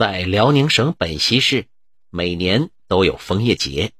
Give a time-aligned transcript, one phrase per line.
[0.00, 1.66] 在辽宁省本溪市，
[2.08, 3.92] 每年都有枫叶节。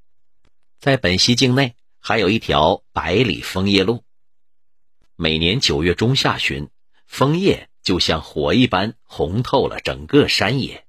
[0.79, 4.03] 在本溪境内，还有一条百里枫叶路。
[5.15, 6.71] 每年九月中下旬，
[7.07, 10.87] 枫叶就像火一般红透了整个山野。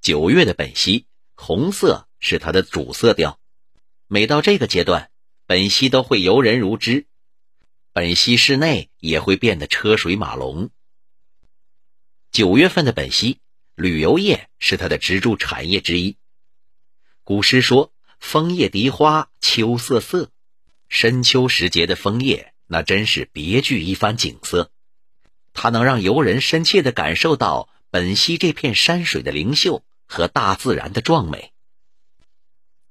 [0.00, 1.04] 九月的本溪，
[1.36, 3.38] 红色是它的主色调。
[4.06, 5.10] 每到这个阶段，
[5.44, 7.04] 本溪都会游人如织，
[7.92, 10.70] 本溪市内也会变得车水马龙。
[12.32, 13.38] 九月份的本溪。
[13.80, 16.18] 旅游业是它的支柱产业之一。
[17.24, 20.30] 古诗说：“枫叶荻花秋瑟瑟”，
[20.90, 24.70] 深秋时节的枫叶，那真是别具一番景色。
[25.54, 31.52] 它能让游人深切地感受到本溪这片山水的灵秀和大自然的壮美。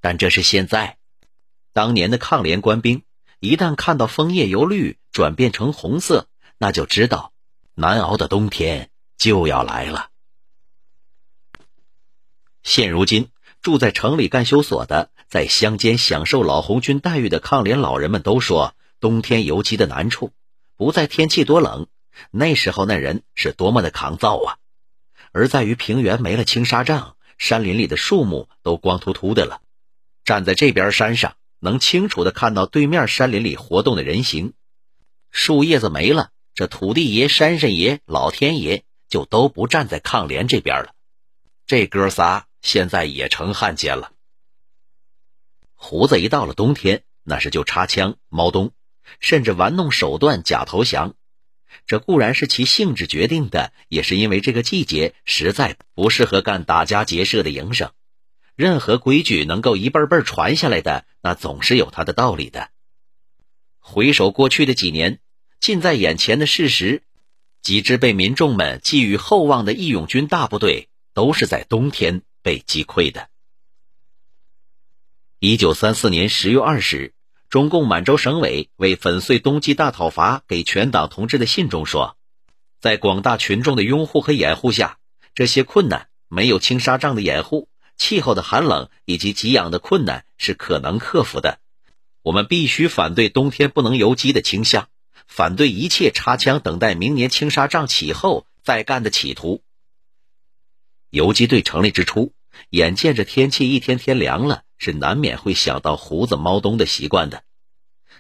[0.02, 0.98] 但这是现在，
[1.72, 3.04] 当年的抗联官兵
[3.40, 6.28] 一旦看到枫叶由绿转变成红色，
[6.58, 7.32] 那就知道
[7.76, 10.09] 难熬的冬天就要来了。
[12.64, 13.30] 现如今，
[13.62, 20.32] 住在城里干休所的，在乡间享受老红军待遇的抗联老人们都说，冬天游击的难处
[20.76, 21.88] 不在天气多冷，
[22.32, 24.58] 那时候那人是多么的抗造啊，
[25.32, 29.62] 而在于平原没了青纱帐，山林里的树木都光秃秃的了。
[30.26, 34.54] 站在这边山上，能清楚的看到对面山林里活动的人形。
[35.32, 40.94] 树叶子没了，这土地爷、山神爷、老天爷就都不站在抗联这边了。
[41.66, 42.49] 这哥仨。
[42.62, 44.12] 现在也成汉奸了。
[45.74, 48.72] 胡子一到了冬天，那是就插枪猫冬，
[49.20, 51.16] 甚至玩弄手段假投降。
[51.86, 57.92] 这固然是其性质决定的，也是因为这个季节实在不适合干打家劫舍的营生。
[58.56, 62.72] 任何规矩能够一辈辈传下来的，那总是有它的道理的。
[63.80, 65.20] 回首过去的几年，
[65.62, 67.04] 近在眼前的事实，
[67.62, 72.24] 几支被民众们寄予厚望的义勇军大部队，都是在冬天。
[72.42, 73.30] 被击溃的。
[75.40, 77.14] 一九三四年十月二十日，
[77.50, 82.18] 中共满洲省委为粉碎冬季大讨伐给全党同志的信中说，
[82.82, 84.98] 在广大群众的拥护和掩护下，
[85.34, 91.60] 这些困难没有青纱帐的掩护，气候的寒冷以及给养的困难是可能克服的。
[92.22, 94.90] 我们必须反对冬天不能游击的倾向，
[95.26, 99.64] 反对一切插枪等待明年青纱帐起后再干的企图。
[101.10, 102.34] 游击队成立之初，
[102.70, 107.44] 眼见着天气一天天凉了，是难免会想到胡子猫冬的习惯的。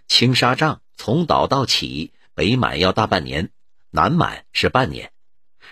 [0.07, 3.51] 青纱帐从倒到起，北满要大半年，
[3.91, 5.11] 南满是半年。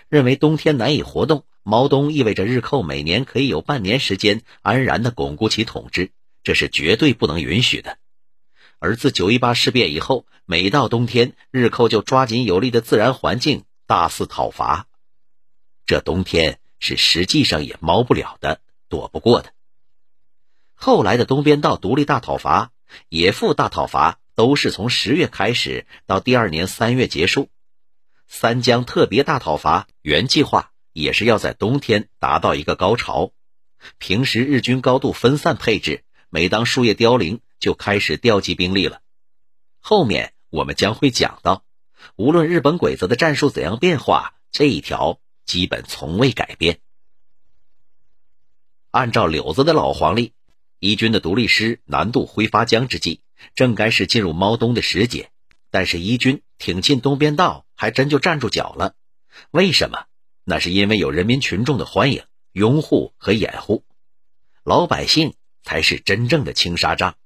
[0.08, 6.12] 认为冬天难以活动，猫冬意味着日寇每年可以有半年时间安然的巩固其统治，
[6.44, 7.98] 这是绝对不能允许的。
[8.78, 14.86] 而自九一八事变以后，每到冬天，日寇就抓紧有利的自然环境，大肆讨伐。
[15.84, 16.60] 这冬天。
[16.78, 19.52] 是实际上也猫不了的，躲不过的。
[20.74, 22.70] 后来的东边道独立大讨伐、
[23.08, 27.48] 野附大讨伐，都是从十月开始，到第二年三月结束。
[28.28, 33.32] 三江特别大讨伐原计划也是要在冬天达到一个高潮。
[33.98, 39.00] 平时日军高度分散配置，每当树叶凋零，就开始调集兵力了。
[39.80, 41.64] 后面我们将会讲到，
[42.16, 45.18] 无论日本鬼子的战术怎样变化，这一条。
[45.48, 46.78] 基本从未改变。
[48.90, 50.34] 按照柳子的老黄历，
[50.78, 53.22] 一军的独立师南渡挥发江之际，
[53.54, 55.30] 正该是进入猫冬的时节。
[55.70, 58.94] 但是一军挺进东边道，还真就站住脚了。
[59.50, 60.04] 为什么？
[60.44, 63.84] 那是因为有人民群众的欢迎、拥护和掩护。
[64.64, 67.16] 老百姓才是真正的青纱帐。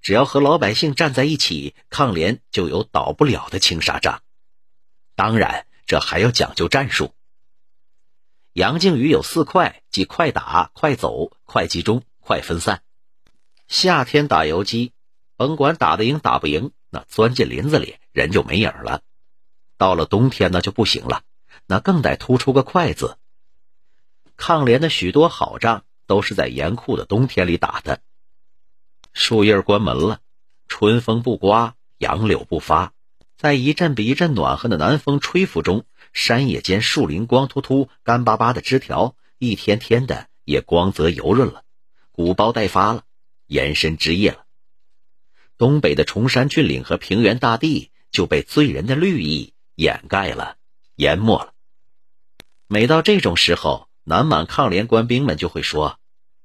[0.00, 4.22] 只要和老百姓站在一起，抗联就有倒不了的青纱帐。
[5.14, 7.12] 当然，这还要讲究战术。
[8.56, 12.80] 杨靖宇有四快，即快打、快走、快集中、快分散。
[13.68, 14.94] 夏天打游击，
[15.36, 19.02] 甭管打得赢打不赢，那钻进林子里人就没影了。
[19.76, 21.20] 到了冬天那就不行了，
[21.66, 23.18] 那更得突出个快字。
[24.38, 28.00] 抗联的许多好仗都是在严酷的冬天里打的。
[29.12, 30.20] 树叶关门了，
[30.66, 32.94] 春风不刮，杨柳不发，
[33.36, 35.84] 在一阵比一阵暖和的南风吹拂中。
[36.12, 41.62] 山野间树林光秃秃、干巴巴的枝条，一天天的也光泽油润了，
[42.12, 43.02] 鼓包待发了，
[43.46, 44.44] 延伸枝叶了。
[45.58, 50.56] 东北的崇山峻岭和平原大地就被醉人的绿意掩盖了、
[50.96, 51.52] 淹没了。
[52.66, 55.98] 每到这种时候，南满抗联官兵们就会说：“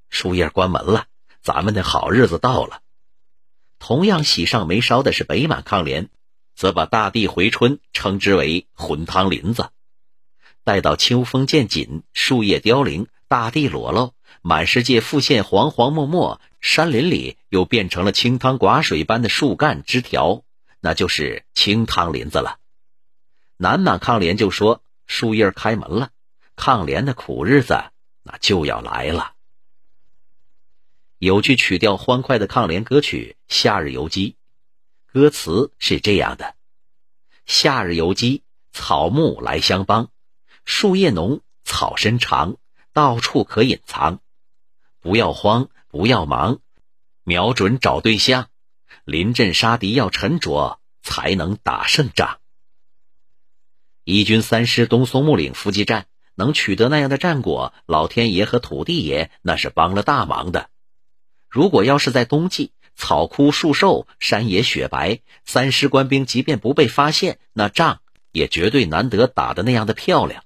[0.08, 1.06] 树叶关门了，
[1.42, 2.80] 咱们的好日子到了。”
[3.78, 6.08] 同样喜上眉梢的是北满抗联。
[6.62, 9.70] 则把大地回春称之为“混汤林子”。
[10.62, 14.12] 待到秋风渐紧，树叶凋零，大地裸露，
[14.42, 20.44] 满世界复现黄黄漠漠，山林里又变成了清汤寡水般的树干枝条，
[20.78, 22.58] 那就是清汤林子了。
[23.56, 26.10] 南满抗联就说：“树叶开门了，
[26.54, 27.82] 抗联的苦日子
[28.22, 29.32] 那就要来了。”
[31.18, 34.30] 有句曲调欢快的抗联歌曲《夏日游击》，
[35.12, 36.54] 歌词是这样的
[37.44, 40.08] ：“夏日游击，草木来相帮。”
[40.64, 42.56] 树叶浓，草身长，
[42.94, 44.20] 到处可隐藏。
[45.00, 46.60] 不要慌，不要忙，
[47.24, 48.48] 瞄准找对象。
[49.04, 52.38] 临阵杀敌要沉着，才能打胜仗。
[54.04, 60.70] 一军三师东松木岭伏击战能取得那样的战果，老天爷和土地爷那是帮了大忙的。
[61.50, 68.00] 如果要是在冬季，草枯树瘦，山野雪白，三师官兵即便不被发现，那仗
[68.30, 70.44] 也绝对难得打的那样的漂亮。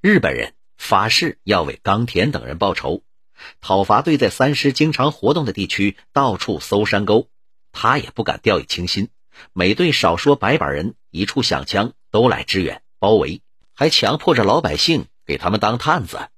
[0.00, 3.02] 日本人发誓要为冈田等人报仇。
[3.60, 7.28] 讨伐队在三师经常活动的地区到处搜山沟，
[7.70, 9.10] 他也不敢掉以轻心。
[9.52, 13.40] 每队少说百把人，一处响枪都来支援包围，
[13.74, 16.28] 还强迫着老百姓给他们当探子。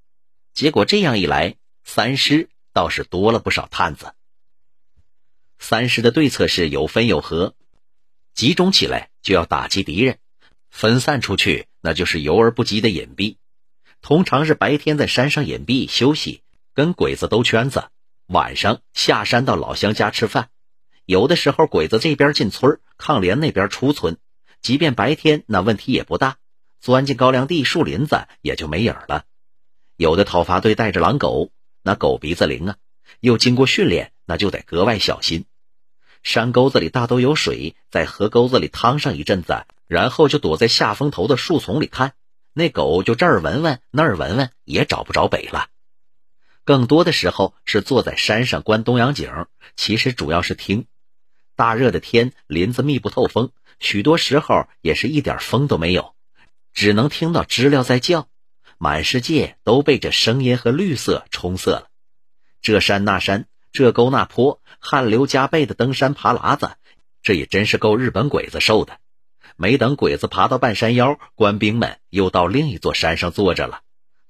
[0.52, 4.12] 结果这样一来，三师倒是多了不少探子。
[5.62, 7.54] 三师的对策是有分有合，
[8.34, 10.18] 集中起来就要打击敌人，
[10.70, 13.36] 分散出去那就是游而不击的隐蔽。
[14.00, 16.42] 通常是白天在山上隐蔽休息，
[16.74, 17.90] 跟鬼子兜圈子；
[18.26, 20.48] 晚上下山到老乡家吃饭。
[21.04, 24.16] 有的时候鬼子这边进村，抗联那边出村。
[24.62, 26.38] 即便白天，那问题也不大，
[26.80, 29.24] 钻进高粱地、树林子也就没影了。
[29.96, 31.50] 有的讨伐队带着狼狗，
[31.82, 32.76] 那狗鼻子灵啊，
[33.20, 35.44] 又经过训练，那就得格外小心。
[36.22, 42.14] 山沟子里大都有水，在河沟子里趟上一阵子，然后就躲在下风头的树丛里看。
[42.52, 45.68] 那狗就这儿闻闻那儿闻闻，也找不着北了。
[46.64, 49.46] 更多的时候是坐在山上观东洋景，
[49.76, 50.86] 其实主要是听。
[51.56, 56.14] 大热的天，林子密不透风，许多时候也是一点风都没有，
[56.72, 58.28] 只能听到知了在叫。
[58.78, 61.88] 满世界都被这声音和绿色冲色了。
[62.62, 66.72] 这山那山，这沟那坡，汗流浃背的登山爬喇子，
[67.22, 68.98] 这也真是够日本鬼子受的。
[69.56, 73.82] 没等鬼子爬到半山腰，官兵们又到另一座山上坐着了。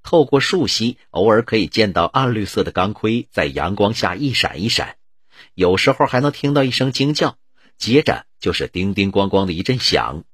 [0.03, 4.97] 透过树隙，偶尔可以见到暗绿色的钢盔在阳光下一闪一闪，
[5.55, 7.37] 有时候还能听到一声惊叫，
[7.79, 10.25] 接着就是叮叮咣咣的一阵响，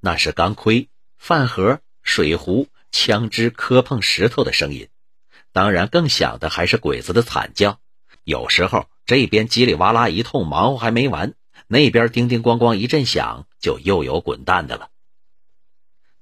[0.00, 4.88] 那是钢盔、饭盒、水壶、枪支磕碰石头的声音。
[5.52, 7.78] 当然，更响的还是鬼子的惨叫。
[8.24, 11.34] 有时候这边叽里哇啦一通忙活还没完。
[11.66, 14.90] 那边叮叮咣咣一阵响，就又有滚蛋的了。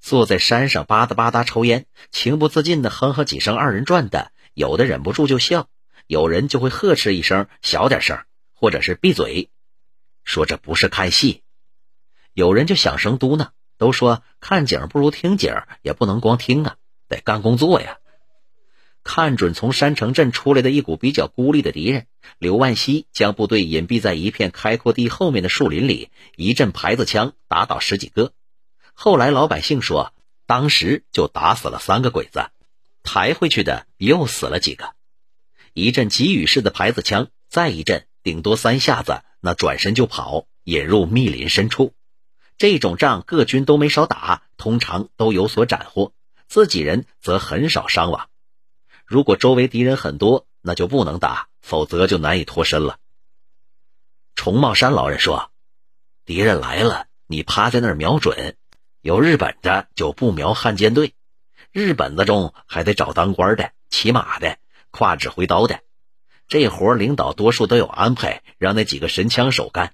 [0.01, 5.69] 坐在山上吧嗒吧嗒抽烟，情不自禁的哼哼几声二人转的，有的忍不住就笑，
[6.07, 9.51] 有人就会呵斥一声小点声，或者是闭嘴，
[10.25, 11.43] 说这不是看戏。
[12.33, 16.77] 有人就响声嘟囔，都说看景不如听景，也不能光听啊，
[17.09, 17.99] 得干工作呀。
[19.05, 22.07] 看准从山城镇出来的一股比较孤立的敌人，
[22.39, 28.33] 刘万熙将部队隐蔽在一片开阔地后面的树林里，一阵牌子枪打倒十几个。
[28.95, 30.13] 后来老百姓说，
[30.47, 32.51] 当时就打死了三个鬼子，
[33.03, 34.95] 抬回去的又死了几个。
[35.75, 41.93] 一阵急雨式的牌子枪，再一阵，顶多三下子，那转身就跑，引入密林深处。
[42.59, 46.13] 这种仗各军都没少打，通常都有所斩获，
[46.47, 48.29] 自己人则很少伤亡。
[49.13, 52.97] 如果周围敌人很多，那就不能打，否则就难以脱身了。
[54.35, 55.51] 崇茂山老人说
[56.25, 58.57] ：“敌人来了，你趴在那儿瞄准。
[59.03, 61.13] 有日本的就不瞄汉奸队，
[61.73, 64.57] 日本子中还得找当官的、骑马的、
[64.91, 65.81] 挎指挥刀的。
[66.49, 69.93] 这活领导多数都有安排，让那几个神枪手干，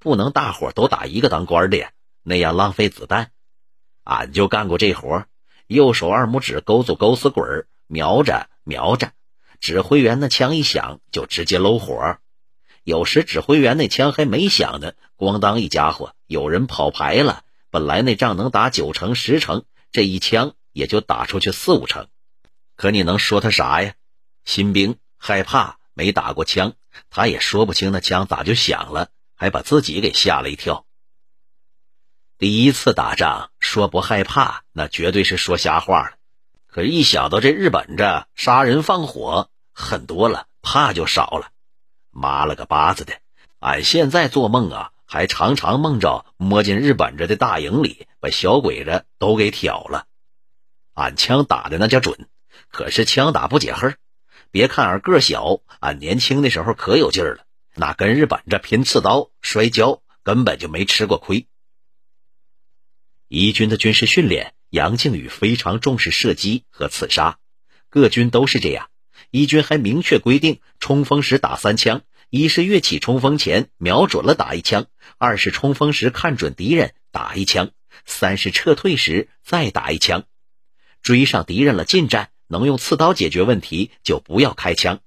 [0.00, 1.92] 不能大伙都打一个当官的呀，
[2.24, 3.30] 那样浪费子弹。
[4.02, 5.26] 俺就干过这活，
[5.68, 9.12] 右手二拇指勾住勾死鬼儿。”瞄着瞄着，
[9.58, 12.18] 指挥员那枪一响就直接搂火。
[12.84, 17.42] 有时指挥员那枪还没响呢，咣当一家伙，有人跑牌了。
[17.70, 22.08] 本来那仗能打九成十成，这一枪也就打出去四五成。
[22.76, 23.94] 可你能说他啥呀？
[24.44, 26.74] 新兵害怕，没打过枪，
[27.10, 30.86] 他也说不清那枪咋就响了，还把自己给吓了一跳。
[32.38, 36.17] 第一次打仗说不害怕，那绝对是说瞎话了。
[36.78, 41.50] 可一想到这日本这杀人放火很多了，怕就少了。
[42.10, 43.14] 妈了个巴子的！
[43.58, 50.06] 俺现在做梦啊，还常常梦着摸进日本这的大营里，把小鬼子都给挑了。
[50.94, 52.28] 俺枪打的那叫准，
[52.70, 53.96] 可是枪打不解恨。
[54.52, 57.42] 别看俺个小，俺年轻的时候可有劲儿了，
[57.74, 61.48] 那跟日本这拼刺刀、摔跤，根本就没吃过亏。
[63.26, 67.38] 宜军的军事训练，杨靖宇非常重视射击和刺杀，
[67.88, 68.90] 各军都是这样。
[69.30, 74.84] 一军还明确规定，冲锋时打三枪：一是跃起冲锋前瞄准了打一枪；
[75.16, 77.68] 二是冲锋时看准敌人打一枪；
[78.04, 80.24] 三是撤退时再打一枪。
[81.02, 85.00] 追上敌人了，近战能用刺刀解决问题，就不要开枪。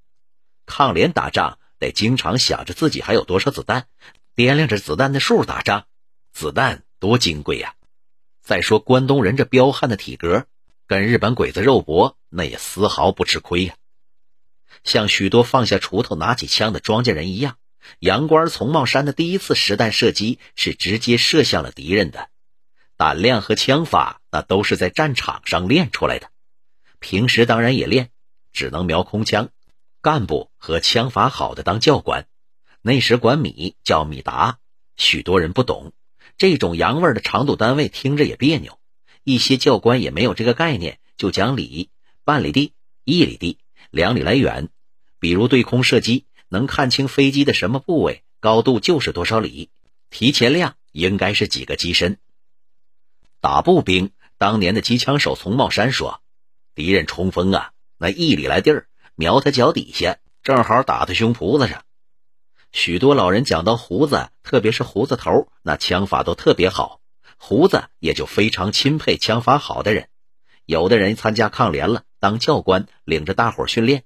[0.66, 3.88] 抗联打仗得经常想着自己还有多少子弹，
[4.36, 5.86] 掂量着子弹的数打仗，
[6.34, 7.76] 子弹多金贵呀！
[8.42, 10.46] 再说关东人这彪悍的体格，
[10.88, 13.76] 跟日本鬼子肉搏，那也丝毫不吃亏呀。
[14.84, 17.58] 像许多放下锄头拿起枪的庄稼人一样，
[18.00, 22.30] 杨官从茂山的第一次实弹射击是直接射向了敌人的。
[22.98, 26.30] 胆量和枪法，那都是在战场上练出来的。
[27.00, 28.10] 平时当然也练，
[28.54, 29.50] 只能瞄空枪。
[30.02, 32.28] 干部和枪法好的当教官，
[32.82, 34.58] 那时管米叫米达，
[34.98, 35.94] 许多人不懂。
[36.42, 38.80] 这种洋味的长度单位听着也别扭，
[39.24, 41.92] 一些教官也没有这个概念，就讲里、
[42.24, 43.60] 半里地、一里地、
[43.92, 44.70] 两里来远。
[45.20, 49.70] 比如对空射击，能看清飞机的什么部位，高度就是多少里，
[50.10, 52.18] 提前量应该是几个机身。
[53.40, 56.24] 打步兵当年的机枪手丛茂山说
[56.74, 61.84] ：“敌人冲锋啊，那一里来地儿，瞄他脚底下，正好打他胸脯子上。”
[62.72, 67.02] 许多老人讲到胡子，特别是胡子头，那枪法都特别好。
[67.38, 70.08] 胡子也就非常钦佩枪法好的人。
[70.66, 74.04] 有的人参加抗联了，当教官，领着大伙训练。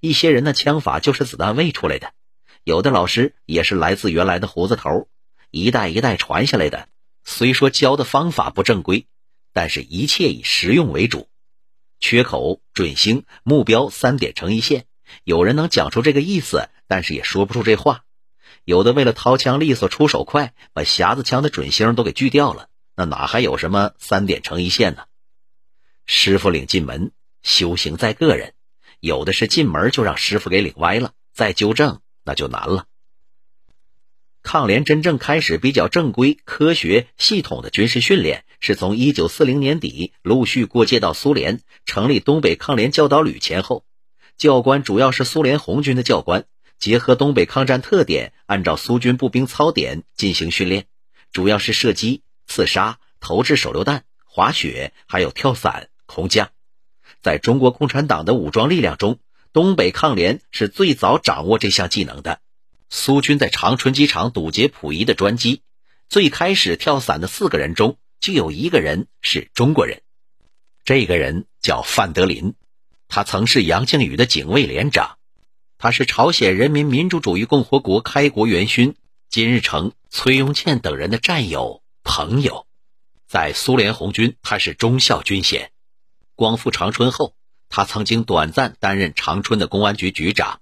[0.00, 2.12] 一些人的枪法就是子弹喂出来的。
[2.64, 5.08] 有的老师也是来自原来的胡子头，
[5.50, 6.88] 一代一代传下来的。
[7.24, 9.06] 虽说教的方法不正规，
[9.52, 11.28] 但是一切以实用为主。
[12.00, 14.86] 缺口、准星、目标三点成一线。
[15.24, 18.04] 有人能讲出这个意思，但是也说不出这话。
[18.64, 25.04] 有的为了掏枪利索、出手快，把匣子枪的准星都给锯掉了，那哪还有什么三点成一线呢？
[26.06, 27.12] 师傅领进门，
[27.42, 28.54] 修行在个人。
[29.00, 32.86] 有的是进门就让师傅给领歪了，再纠正那就难了。
[34.42, 43.84] 抗联真正开始比较正规、科学、系统的军事训练，是从一九四零年底陆续过界到苏联，成立东北抗联教导旅前后，
[44.36, 46.46] 教官主要是苏联红军的教官。
[46.78, 50.86] 结合东北抗战特点，按照苏军步兵操点进行训练，
[51.32, 56.50] 主要是射击、刺杀、投掷手榴弹、滑雪，还有跳伞、空降。
[57.20, 59.18] 在中国共产党的武装力量中，
[59.52, 62.40] 东北抗联是最早掌握这项技能的。
[62.90, 65.62] 苏军在长春机场堵截溥仪的专机，
[66.08, 70.00] 最开始跳伞的四个人中，就有一个人是中国人。
[70.84, 72.54] 这个人叫范德林，
[73.08, 75.17] 他曾是杨靖宇的警卫连长。
[75.78, 78.96] 他是朝鲜人民民主主义共和国开国元勋
[79.30, 82.66] 金日成、崔庸健等人的战友朋友，
[83.28, 85.70] 在苏联红军他是中校军衔。
[86.34, 87.34] 光复长春后，
[87.68, 90.60] 他曾经短暂担任长春的公安局局长。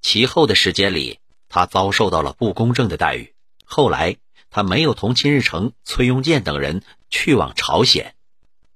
[0.00, 1.18] 其后的时间里，
[1.48, 3.34] 他遭受到了不公正的待遇。
[3.64, 4.16] 后来，
[4.48, 8.14] 他没有同金日成、崔庸健等人去往朝鲜。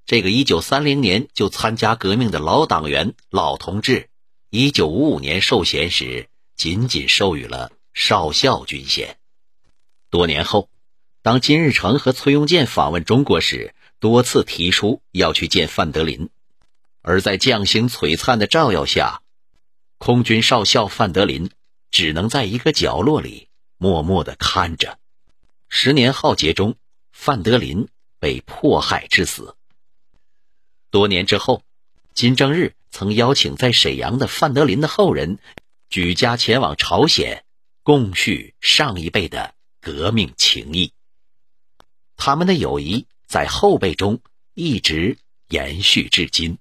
[0.05, 4.09] 这个1930年就参加革命的老党员、老同志。
[4.57, 9.19] 一九五五年授衔时，仅仅授予了少校军衔。
[10.11, 10.71] 多年后，
[11.23, 16.31] 当金日成和崔庸健访问中国时，多次提出要去见范德林。
[17.03, 19.23] 而在将星璀璨的照耀下，
[19.99, 21.51] 空军少校范德林
[21.91, 25.01] 只能在一个角落里默默的看着。
[25.69, 26.77] 十年浩劫中，
[27.11, 27.89] 范德林
[28.21, 29.57] 被迫害致死。
[30.93, 31.65] 多年之后，
[32.15, 32.75] 金正日。
[32.97, 35.41] 曾邀请在沈阳的范德林的后人
[35.91, 37.45] 举家前往朝鲜，
[37.83, 40.93] 共叙上一辈的革命情谊。
[42.15, 44.21] 他们的友谊在后辈中
[44.55, 45.19] 一直
[45.49, 46.59] 延续至今。